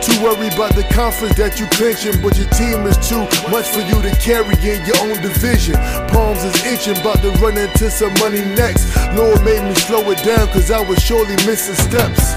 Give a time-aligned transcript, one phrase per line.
[0.00, 3.20] Too worried about the conference that you clinching, but your team is too
[3.52, 5.76] much for you to carry in your own division.
[6.08, 8.96] Palms is itching, about to run into some money next.
[9.12, 12.32] Lord made me slow it down, cause I was surely missing steps.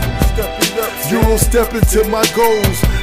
[1.10, 3.03] Euro step into my goals.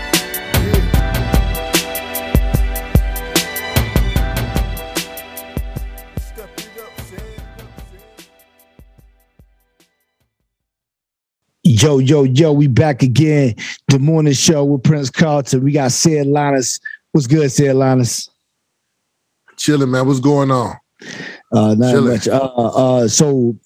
[11.81, 13.55] Yo, yo, yo, we back again.
[13.87, 15.63] The morning show with Prince Carlton.
[15.63, 16.79] We got Ced Linus.
[17.11, 18.29] What's good, Ced Linus?
[19.57, 20.05] Chilling, man.
[20.05, 20.75] What's going on?
[21.51, 22.13] Uh, not Chilling.
[22.13, 22.27] much.
[22.27, 23.57] Uh, uh, so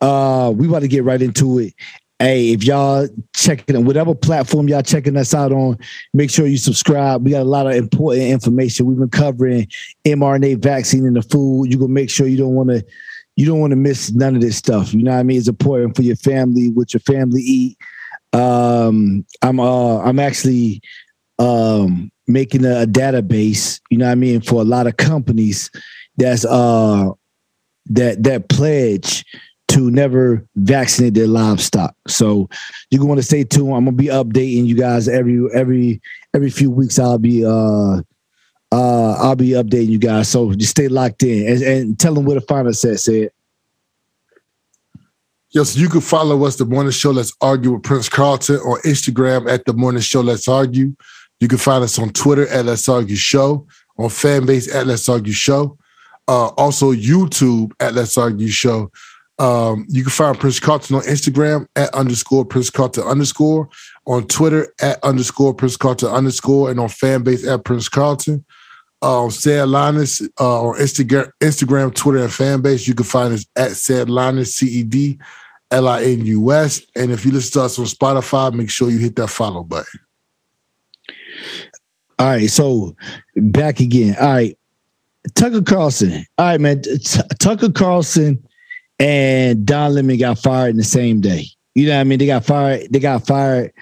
[0.00, 1.74] uh, we about to get right into it.
[2.18, 5.78] Hey, if y'all checking whatever platform y'all checking us out on,
[6.12, 7.24] make sure you subscribe.
[7.24, 8.86] We got a lot of important information.
[8.86, 9.68] We've been covering
[10.04, 11.70] mRNA vaccine in the food.
[11.70, 12.84] You gonna make sure you don't want to
[13.42, 14.94] you don't want to miss none of this stuff.
[14.94, 15.36] You know what I mean?
[15.36, 17.76] It's important for your family, what your family eat.
[18.32, 20.80] Um, I'm uh I'm actually
[21.40, 25.72] um making a, a database, you know what I mean, for a lot of companies
[26.18, 27.08] that's uh
[27.86, 29.24] that that pledge
[29.70, 31.96] to never vaccinate their livestock.
[32.06, 32.48] So
[32.92, 33.74] you're going to stay tuned.
[33.74, 36.00] I'm gonna be updating you guys every every
[36.32, 36.96] every few weeks.
[36.96, 38.02] I'll be uh
[38.72, 40.28] uh I'll be updating you guys.
[40.28, 42.84] So just stay locked in and, and tell them where to find us.
[42.84, 43.30] Ced
[45.54, 48.80] Yo, so you can follow us, The Morning Show Let's Argue with Prince Carlton, on
[48.86, 50.96] Instagram at The Morning Show Let's Argue.
[51.40, 53.66] You can find us on Twitter at Let's Argue Show,
[53.98, 55.76] on Fanbase at Let's Argue Show,
[56.26, 58.90] uh, also YouTube at Let's Argue Show.
[59.38, 63.68] Um, you can find Prince Carlton on Instagram at underscore Prince Carlton underscore,
[64.06, 68.42] on Twitter at underscore Prince Carlton underscore, and on Fanbase at Prince Carlton.
[69.02, 72.86] Um, Ced Linus uh, on Instagram, Instagram, Twitter, and Fanbase.
[72.86, 75.18] You can find us at Ced Linus, C E D
[75.72, 76.82] L I N U S.
[76.94, 80.00] And if you listen to us on Spotify, make sure you hit that follow button.
[82.18, 82.94] All right, so
[83.34, 84.14] back again.
[84.20, 84.56] All right,
[85.34, 86.24] Tucker Carlson.
[86.38, 86.82] All right, man.
[86.82, 88.46] T- Tucker Carlson
[89.00, 91.46] and Don Lemon got fired in the same day.
[91.74, 92.18] You know what I mean?
[92.20, 92.86] They got fired.
[92.92, 93.72] They got fired.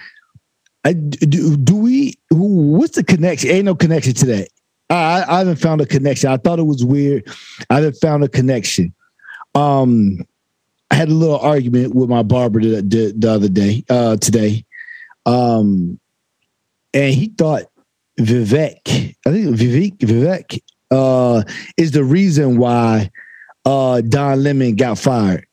[0.84, 2.14] I, do, do we?
[2.30, 3.50] What's the connection?
[3.50, 4.48] Ain't no connection to that.
[4.90, 6.30] I, I haven't found a connection.
[6.30, 7.26] I thought it was weird.
[7.70, 8.92] I haven't found a connection.
[9.54, 10.26] Um,
[10.90, 14.64] I had a little argument with my barber the, the, the other day, uh, today,
[15.26, 16.00] um,
[16.92, 17.64] and he thought
[18.18, 20.60] Vivek, I think Vivek, Vivek,
[20.90, 21.42] uh,
[21.76, 23.10] is the reason why
[23.64, 25.46] uh, Don Lemon got fired.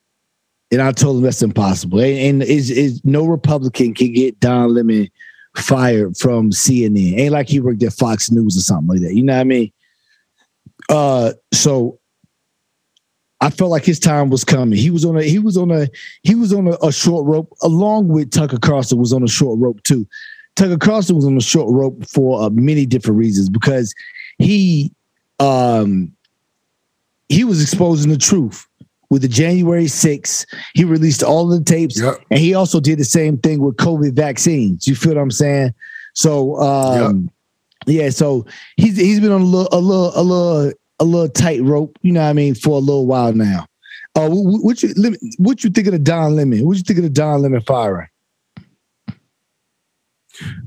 [0.72, 2.00] And I told him that's impossible.
[2.00, 5.10] And, and is is no Republican can get Don Lemon
[5.58, 7.18] fired from CNN.
[7.18, 9.16] Ain't like he worked at Fox News or something like that.
[9.16, 9.72] You know what I mean?
[10.90, 12.00] Uh, so
[13.42, 14.78] I felt like his time was coming.
[14.78, 15.88] He was on a he was on a
[16.24, 19.60] he was on a, a short rope along with Tucker Carlson was on a short
[19.60, 20.08] rope too.
[20.56, 23.94] Tucker Carlson was on a short rope for uh, many different reasons because
[24.40, 24.92] he
[25.40, 26.12] um
[27.30, 28.66] he was exposing the truth
[29.10, 30.46] with the January 6th.
[30.74, 32.16] He released all the tapes Yep.
[32.30, 34.88] and he also did the same thing with COVID vaccines.
[34.88, 35.74] You feel what I'm saying?
[36.14, 37.30] So um
[37.86, 38.46] yeah, so
[38.76, 42.12] he's he's been on a little a little a little a little tight rope, you
[42.12, 43.66] know what I mean, for a little while now.
[44.16, 44.90] Uh, what, you
[45.38, 46.66] what you think of the Don Lemon?
[46.66, 48.08] What you think of the Don Lemon firing?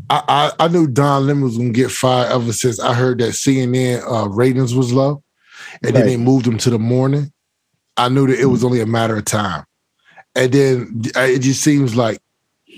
[0.09, 0.23] I,
[0.59, 4.03] I, I knew Don Lemon was gonna get fired ever since I heard that CNN
[4.09, 5.23] uh, ratings was low,
[5.83, 7.33] and then they moved him to the morning.
[8.05, 9.65] I knew that it was only a matter of time,
[10.35, 12.19] and then uh, it just seems like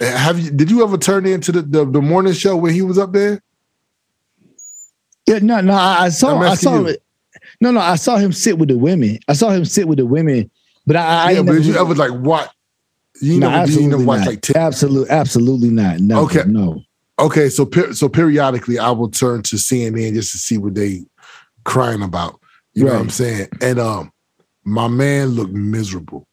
[0.00, 2.98] have you did you ever turn into the, the, the morning show when he was
[2.98, 3.40] up there?
[5.26, 6.86] Yeah, no, no, I, I saw I saw you.
[6.88, 7.02] it.
[7.60, 9.18] No, no, I saw him sit with the women.
[9.28, 10.50] I saw him sit with the women,
[10.86, 12.52] but I, I yeah, but did you ever like what?
[13.20, 16.00] You No, did you never watch like t- absolutely, absolutely not.
[16.00, 16.42] No, Okay.
[16.46, 16.82] no.
[17.18, 21.04] Okay, so per- so periodically I will turn to CNN just to see what they
[21.64, 22.40] crying about.
[22.74, 23.48] You know what I'm saying?
[23.60, 24.10] And um,
[24.64, 26.26] my man looked miserable.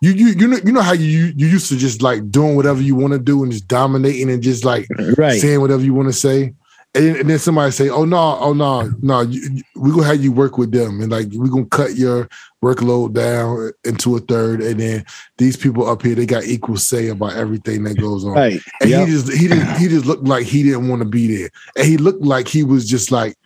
[0.00, 2.80] You you you know you know how you you used to just like doing whatever
[2.80, 5.40] you want to do and just dominating and just like Right.
[5.40, 6.54] saying whatever you want to say.
[6.94, 10.04] And then, and then somebody say, "Oh no, oh no, no, you, you- we gonna
[10.04, 12.28] have you work with them, and like we gonna cut your
[12.64, 15.04] workload down into a third, and then
[15.36, 18.60] these people up here they got equal say about everything that goes on." Right.
[18.80, 19.06] And Yep.
[19.06, 21.50] he just he didn't he just looked like he didn't want to be there.
[21.76, 23.36] And he looked like he was just like,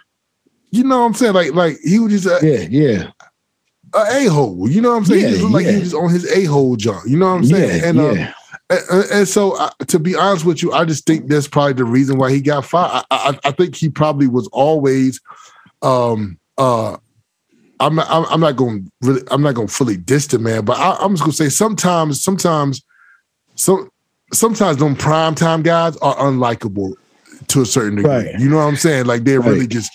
[0.70, 1.34] you know what I'm saying?
[1.34, 3.10] Like like he was just a, Yeah, yeah.
[3.94, 4.68] A hole.
[4.68, 5.20] You know what I'm saying?
[5.20, 7.08] Yeah, he just looked like he was on his a hole junk.
[7.08, 7.80] You know what I'm saying?
[7.80, 8.32] Yeah, and, uh, yeah.
[8.70, 11.84] and and so uh, to be honest with you, I just think that's probably the
[11.84, 13.04] reason why he got fired.
[13.10, 15.20] I, I, I think he probably was always
[15.82, 16.96] um uh
[17.80, 20.78] I'm not, I'm not going really I'm not going to fully diss the man, but
[20.78, 22.82] I, I'm just going to say sometimes sometimes
[23.56, 23.90] some
[24.32, 26.94] sometimes them prime time guys are unlikable
[27.48, 28.10] to a certain degree.
[28.10, 28.38] Right.
[28.38, 29.06] You know what I'm saying?
[29.06, 29.90] Like they're really just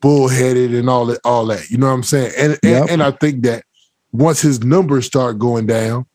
[0.00, 1.68] bullheaded and all that all that.
[1.70, 2.32] You know what I'm saying?
[2.38, 2.86] And and, Yep.
[2.90, 3.64] and I think that
[4.12, 6.06] once his numbers start going down,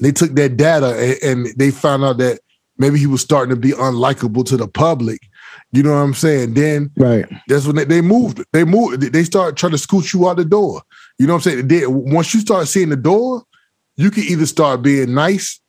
[0.00, 2.40] they took that data and, and they found out that
[2.78, 5.20] maybe he was starting to be unlikable to the public.
[5.72, 6.54] You know what I'm saying?
[6.54, 7.24] Then Right.
[7.48, 8.44] that's when they, they moved.
[8.52, 9.00] They moved.
[9.12, 10.82] They start trying to scoot you out the door.
[11.18, 11.68] You know what I'm saying?
[11.68, 13.44] They, once you start seeing the door,
[13.96, 15.60] you can either start being nice,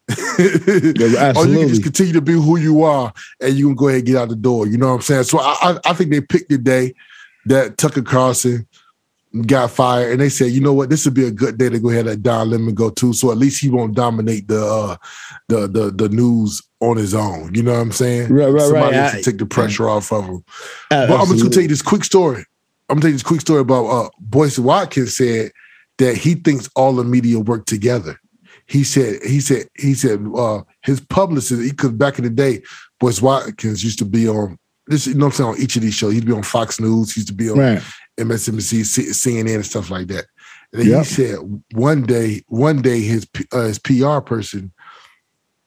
[1.37, 3.99] or you can just continue to be who you are, and you can go ahead
[3.99, 4.67] and get out the door.
[4.67, 5.23] You know what I'm saying?
[5.23, 6.93] So I, I, I think they picked the day
[7.45, 8.67] that Tucker Carlson
[9.47, 11.79] got fired, and they said, you know what, this would be a good day to
[11.79, 13.13] go ahead and let Don Lemon go too.
[13.13, 14.95] So at least he won't dominate the uh,
[15.49, 17.53] the the the news on his own.
[17.53, 18.31] You know what I'm saying?
[18.31, 19.15] Right, right, Somebody right.
[19.15, 20.43] I- take the pressure off of him.
[20.91, 22.45] Uh, But I'm just gonna tell you this quick story.
[22.89, 25.51] I'm gonna tell you this quick story about uh Boyce Watkins said
[25.97, 28.19] that he thinks all the media work together.
[28.67, 32.63] He said, he said, he said, uh, his publicist, because back in the day,
[32.99, 34.57] Boyce Watkins used to be on
[34.87, 36.13] this, you know what I'm saying, on each of these shows.
[36.13, 37.81] He'd be on Fox News, he used to be on Right.
[38.19, 38.81] MSNBC,
[39.13, 40.25] CNN, and stuff like that.
[40.73, 40.99] And then Yep.
[40.99, 41.35] he said
[41.73, 44.71] one day, one day his uh, his PR person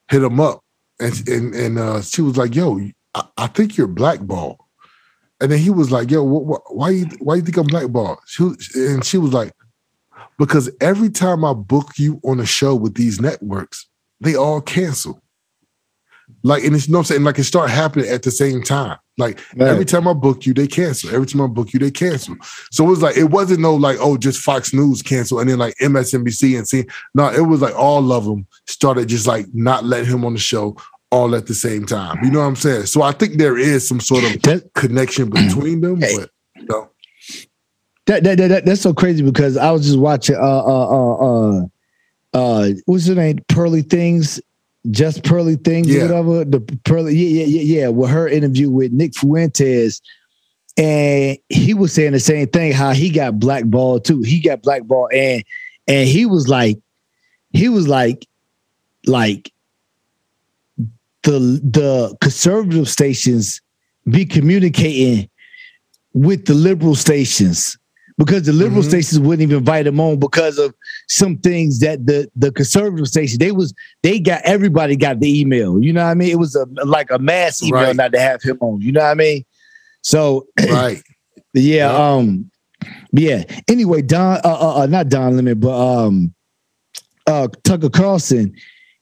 [0.09, 0.63] hit him up,
[0.99, 2.79] and and and uh, she was like, "Yo,
[3.15, 4.57] I, I think you're blackballed."
[5.41, 8.19] And then he was like, "Yo, wh- wh- why you why you think I'm blackballed?"
[8.27, 9.53] She was, and she was like,
[10.37, 13.87] "Because every time I book you on a show with these networks,
[14.21, 15.21] they all cancel."
[16.43, 18.97] Like, and it's you know I'm saying, like it start happening at the same time.
[19.17, 21.13] Like every time I book you, they cancel.
[21.13, 22.35] Every time I book you, they cancel.
[22.71, 25.57] So it was like it wasn't no like oh just Fox News cancel and then
[25.59, 26.85] like MSNBC and C.
[27.13, 30.39] No, it was like all of them started just like not letting him on the
[30.39, 30.77] show
[31.11, 32.23] all at the same time.
[32.23, 32.85] You know what I'm saying?
[32.85, 36.29] So I think there is some sort of That- connection between them, but.
[38.09, 41.65] That, that, that, that's so crazy because I was just watching uh uh uh uh
[42.33, 43.37] uh what's her name?
[43.49, 44.41] Pearly Things,
[44.89, 46.05] just Pearly Things Yeah.
[46.05, 46.45] or whatever.
[46.45, 47.87] The Pearly, yeah, yeah, yeah, yeah.
[47.89, 50.01] With her interview with Nick Fuentes,
[50.75, 54.23] and he was saying the same thing, how he got blackballed too.
[54.23, 55.43] He got blackballed and
[55.87, 56.79] and he was like,
[57.51, 58.25] he was like,
[59.05, 59.53] like
[61.21, 63.61] the the conservative stations
[64.09, 65.29] be communicating
[66.13, 67.77] with the liberal stations
[68.19, 68.87] because the liberal Mhm.
[68.89, 70.75] stations wouldn't even invite him on because of
[71.07, 73.73] some things that the the conservative station they was
[74.03, 75.81] they got everybody got the email.
[75.81, 76.29] You know what i mean?
[76.29, 77.95] It was a like a mass email Right.
[77.95, 78.81] not to have him on.
[78.81, 79.45] You know what i mean?
[80.03, 81.01] So Right.
[81.53, 82.13] yeah, Yeah.
[82.13, 82.51] um
[83.11, 83.43] yeah.
[83.67, 86.33] Anyway don uh, uh, uh not don lemon but um
[87.25, 88.53] uh tucker carlson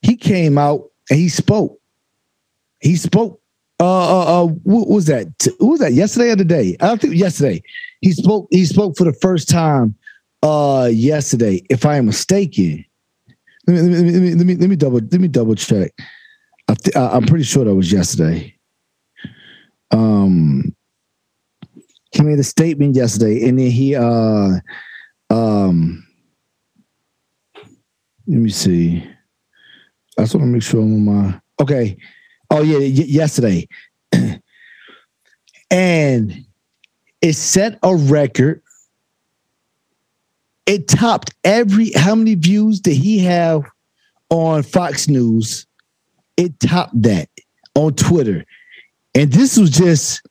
[0.01, 1.79] he came out and he spoke.
[2.81, 3.41] He spoke
[3.79, 5.27] uh uh, uh what was that?
[5.57, 5.93] What was that?
[5.93, 6.77] Yesterday or today?
[6.79, 7.61] I think yesterday
[8.01, 9.95] he spoke he spoke for the first time
[10.43, 12.85] uh yesterday, if I am mistaken.
[13.67, 15.91] Let me let me let me let me, let me double let me double check.
[16.69, 18.55] I th- I'm pretty sure that was yesterday.
[19.91, 20.75] Um,
[22.11, 24.59] he made a statement yesterday, and then he uh
[25.29, 26.03] um.
[28.27, 29.07] Let me see.
[30.17, 31.97] I just want to make sure I'm on my okay.
[32.49, 33.67] Oh yeah, y- yesterday,
[35.71, 36.46] and
[37.27, 38.61] it set a record.
[40.65, 41.91] It topped every.
[41.93, 43.63] How many views did he have
[44.29, 45.67] on Fox News?
[46.37, 47.29] It topped that
[47.75, 48.45] on Twitter,
[49.13, 50.21] and this was just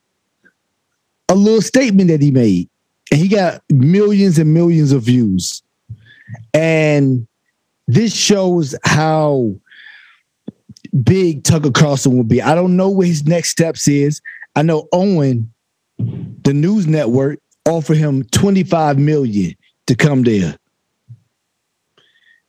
[1.28, 2.68] a little statement that he made,
[3.10, 5.62] and he got millions and millions of views,
[6.54, 7.26] and
[7.86, 9.54] this shows how
[11.02, 12.40] big Tucker Carlson will be.
[12.40, 14.22] I don't know what his next steps is.
[14.54, 15.48] I know OAN,
[16.46, 19.52] the news network, offered him 25 million
[19.88, 20.56] to come there.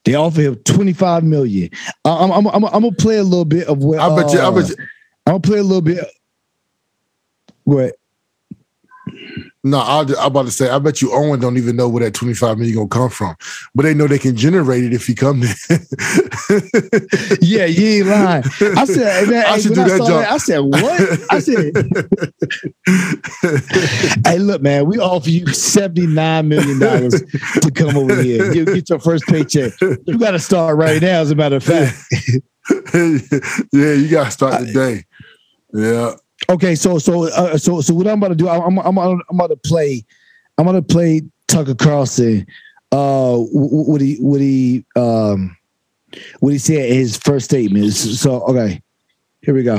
[0.04, 1.70] They offer him 25 million.
[2.04, 4.38] I'm, I'm, I'm, I'm gonna play a little bit of what I bet you.
[4.38, 4.76] I uh, bet you.
[5.26, 6.04] I'm gonna play a little bit.
[7.64, 7.96] What?
[9.64, 10.70] No, I, I'm about to say.
[10.70, 13.34] I bet you OAN don't even know where that 25 million gonna come from,
[13.74, 15.54] but they know they can generate it if he come there.
[17.40, 18.44] Yeah, you ain't lying.
[18.76, 20.26] I said, man, I hey, should do that saw job.
[20.28, 21.00] I said, what?
[21.30, 21.74] I said,
[24.26, 26.78] hey, look, man, we offer you $79 million
[27.10, 28.52] to come over here.
[28.52, 29.72] You get your first paycheck.
[29.80, 31.96] You got to start right now, as a matter of fact.
[33.72, 35.04] yeah, you gotta start today.
[35.72, 36.14] Yeah.
[36.50, 39.48] Okay, so so uh, so so what I'm about to do, I'm I'm I'm, about
[39.48, 40.02] to play,
[40.56, 42.46] I'm gonna play Tucker Carlson.
[42.90, 45.54] Uh, what he what he um
[46.40, 47.92] what he said his first statement.
[47.92, 48.80] So okay,
[49.42, 49.76] here we go.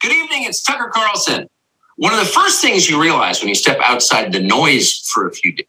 [0.00, 1.46] Good evening, it's Tucker Carlson.
[1.96, 5.32] One of the first things you realize when you step outside the noise for a
[5.32, 5.66] few days,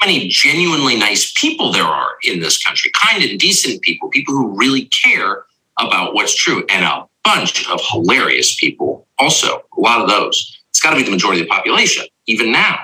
[0.00, 4.34] how many genuinely nice people there are in this country, kind and decent people, people
[4.34, 5.46] who really care
[5.80, 10.60] about what's true, and a bunch of hilarious people also, a lot of those.
[10.70, 12.80] It's got to be the majority of the population, even now.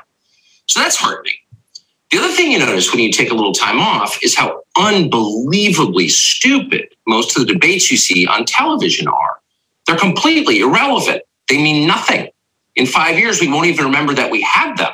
[0.67, 1.35] So that's heartening.
[2.11, 6.09] The other thing you notice when you take a little time off is how unbelievably
[6.09, 9.41] stupid most of the debates you see on television are.
[9.87, 11.23] They're completely irrelevant.
[11.49, 12.29] They mean nothing.
[12.77, 14.93] In five years, we won't even remember that we had them.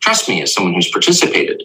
[0.00, 1.62] Trust me, as someone who's participated.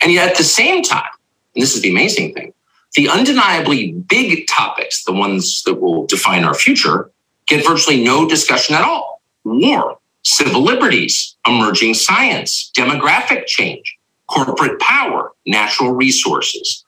[0.00, 1.10] And yet, at the same time,
[1.54, 2.52] and this is the amazing thing,
[2.96, 7.10] the undeniably big topics, the ones that will define our future,
[7.46, 9.22] get virtually no discussion at all.
[9.44, 16.84] War, civil liberties, emerging science, demographic change, corporate power, natural resources.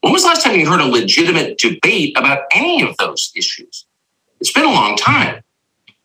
[0.00, 3.84] When was the last time you heard a legitimate debate about any of those issues?
[4.40, 5.42] It's been a long time.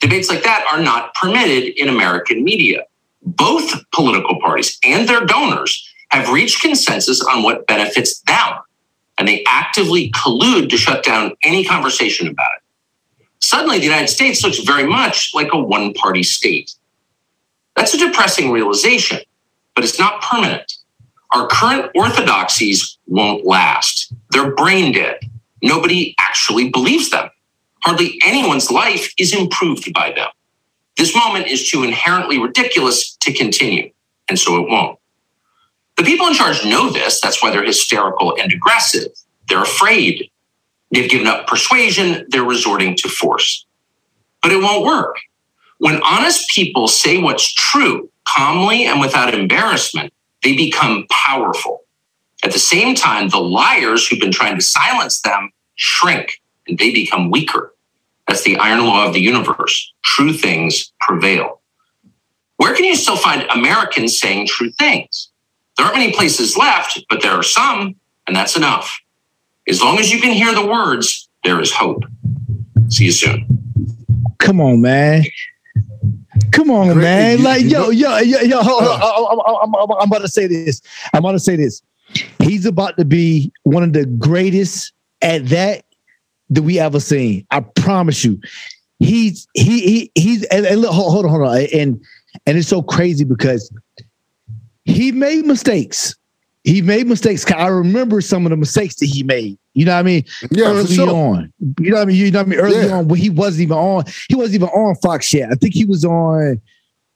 [0.01, 2.83] Debates like that are not permitted in American media.
[3.21, 8.59] Both political parties and their donors have reached consensus on what benefits them,
[9.17, 12.63] and they actively collude to shut down any conversation about it.
[13.41, 16.73] Suddenly, the United States looks very much like a one party state.
[17.75, 19.19] That's a depressing realization,
[19.75, 20.73] but it's not permanent.
[21.31, 24.13] Our current orthodoxies won't last.
[24.31, 25.19] They're brain dead.
[25.61, 27.29] Nobody actually believes them.
[27.83, 30.29] Hardly anyone's life is improved by them.
[30.97, 33.91] This moment is too inherently ridiculous to continue,
[34.29, 34.97] and so it won't.
[35.97, 37.21] The people in charge know this.
[37.21, 39.11] That's why they're hysterical and aggressive.
[39.47, 40.29] They're afraid.
[40.91, 42.25] They've given up persuasion.
[42.29, 43.65] They're resorting to force.
[44.41, 45.17] But it won't work.
[45.77, 50.11] When honest people say what's true calmly and without embarrassment,
[50.43, 51.83] they become powerful.
[52.43, 56.91] At the same time, the liars who've been trying to silence them shrink and they
[56.91, 57.73] become weaker.
[58.27, 59.93] That's the iron law of the universe.
[60.03, 61.61] True things prevail.
[62.57, 65.29] Where can you still find Americans saying true things?
[65.77, 67.95] There aren't many places left, but there are some,
[68.27, 68.99] and that's enough.
[69.67, 72.03] As long as you can hear the words, there is hope.
[72.89, 73.45] See you soon.
[74.39, 75.23] Come on, man.
[76.51, 77.01] Come on, Great.
[77.01, 77.43] man.
[77.43, 79.01] Like, yo, yo, yo, yo, hold on.
[79.01, 80.81] I'm, I'm, I'm, I'm about to say this.
[81.13, 81.81] I'm about to say this.
[82.39, 85.83] He's about to be one of the greatest at that
[86.49, 87.45] that we ever seen.
[87.51, 88.39] I promise you.
[88.99, 91.67] He's he he he's and, and look, hold, hold on, hold on.
[91.73, 92.01] And
[92.45, 93.71] and it's so crazy because
[94.85, 96.15] he made mistakes.
[96.63, 97.45] He made mistakes.
[97.51, 99.57] I remember some of the mistakes that he made.
[99.75, 100.23] You know what I mean?
[100.51, 101.09] Yeah, early sure.
[101.09, 101.53] on.
[101.79, 102.15] You know what I mean?
[102.15, 102.59] You know what I mean?
[102.59, 102.93] Early Yeah.
[102.95, 105.49] on when he wasn't even on, he wasn't even on Fox yet.
[105.51, 106.59] I think he was on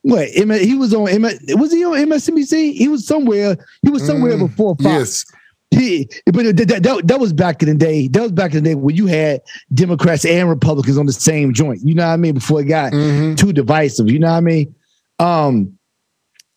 [0.02, 0.28] what?
[0.36, 1.22] M- He was on M-
[1.58, 2.74] was he on MSNBC?
[2.74, 3.56] He was somewhere.
[3.82, 4.84] He was somewhere Mm, before Fox.
[4.84, 5.24] Yes.
[5.72, 8.08] He, but that, that, that was back in the day.
[8.08, 9.40] That was back in the day when you had
[9.72, 11.80] Democrats and Republicans on the same joint.
[11.84, 12.34] You know what I mean?
[12.34, 13.36] Before it got mm-hmm.
[13.36, 14.10] too divisive.
[14.10, 14.74] You know what I mean?
[15.20, 15.78] Um,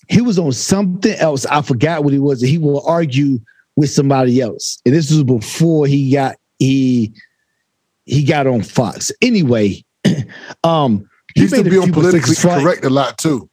[0.09, 1.45] he was on something else.
[1.45, 2.41] I forgot what he was.
[2.41, 3.39] He will argue
[3.75, 7.13] with somebody else, and this was before he got he
[8.05, 9.11] he got on Fox.
[9.21, 9.83] Anyway,
[10.63, 13.49] um, he, he used to be on politically correct a lot too.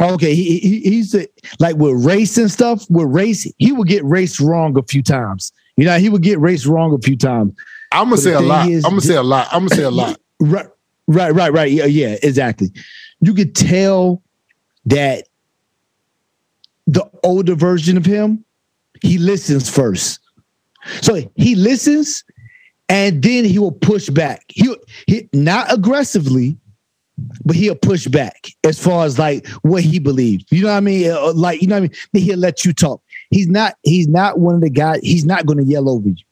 [0.00, 1.26] Okay, he, he he's a,
[1.60, 2.84] like with race and stuff.
[2.90, 5.52] With race, he would get race wrong a few times.
[5.76, 7.54] You know, he would get race wrong a few times.
[7.92, 8.68] I'm gonna say a lot.
[8.68, 9.48] Is, I'm gonna say a lot.
[9.52, 10.20] I'm gonna say a lot.
[10.40, 10.66] Right,
[11.06, 11.70] right, right, right.
[11.70, 12.72] Yeah, yeah, exactly.
[13.20, 14.22] You could tell
[14.86, 15.28] that
[16.86, 18.44] the older version of him,
[19.02, 20.20] he listens first.
[21.00, 22.24] So he listens,
[22.88, 24.44] and then he will push back.
[24.48, 24.74] He
[25.06, 26.58] he not aggressively,
[27.44, 30.44] but he'll push back as far as like what he believes.
[30.50, 31.10] You know what I mean?
[31.10, 32.24] Uh, like you know what I mean?
[32.24, 33.02] He'll let you talk.
[33.30, 33.76] He's not.
[33.82, 35.00] He's not one of the guys.
[35.02, 36.24] He's not going to yell over you.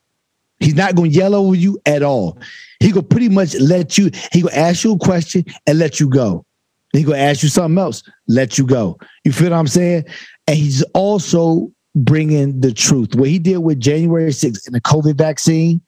[0.61, 2.39] He's not going to yell over you at all.
[2.79, 4.11] He will pretty much let you.
[4.33, 6.45] He will ask you a question and let you go.
[6.93, 8.99] He gonna ask you something else, let you go.
[9.25, 10.05] You feel what I'm saying?
[10.47, 13.15] And he's also bringing the truth.
[13.15, 15.81] What he did with January 6th and the COVID vaccine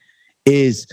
[0.44, 0.86] is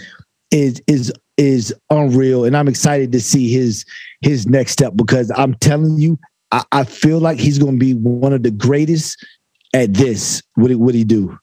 [0.51, 3.85] is is is unreal, and I'm excited to see his
[4.21, 6.19] his next step because I'm telling you,
[6.51, 9.25] I, I feel like he's going to be one of the greatest
[9.73, 10.43] at this.
[10.55, 11.37] What he, what he do?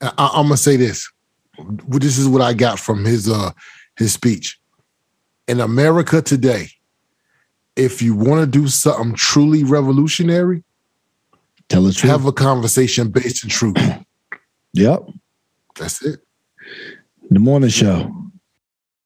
[0.00, 1.10] I, I'm gonna say this.
[1.88, 3.50] This is what I got from his uh
[3.96, 4.58] his speech.
[5.46, 6.68] In America today,
[7.76, 10.62] if you want to do something truly revolutionary,
[11.70, 12.10] tell the truth.
[12.10, 13.76] Have a conversation based in truth.
[14.74, 15.00] yep.
[15.76, 16.20] That's it.
[17.30, 18.29] The morning show.